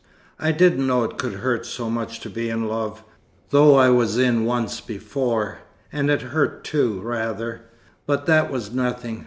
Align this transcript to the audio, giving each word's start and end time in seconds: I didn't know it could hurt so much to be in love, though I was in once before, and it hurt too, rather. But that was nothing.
I 0.39 0.51
didn't 0.51 0.87
know 0.87 1.03
it 1.03 1.19
could 1.19 1.33
hurt 1.45 1.63
so 1.63 1.87
much 1.87 2.21
to 2.21 2.29
be 2.31 2.49
in 2.49 2.67
love, 2.67 3.03
though 3.51 3.75
I 3.75 3.89
was 3.91 4.17
in 4.17 4.45
once 4.45 4.81
before, 4.81 5.59
and 5.91 6.09
it 6.09 6.23
hurt 6.23 6.63
too, 6.63 6.99
rather. 7.01 7.61
But 8.07 8.25
that 8.25 8.49
was 8.51 8.71
nothing. 8.73 9.19